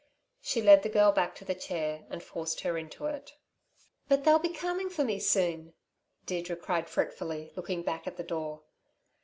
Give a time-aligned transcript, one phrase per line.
[0.41, 3.33] She led the girl back to the chair, and forced her into it.
[4.09, 5.75] "But they'll be coming for me soon,"
[6.25, 8.63] Deirdre cried fretfully, looking back at the door.